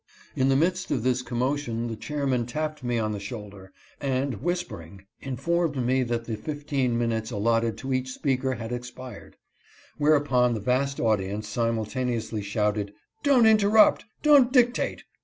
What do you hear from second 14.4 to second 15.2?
dictate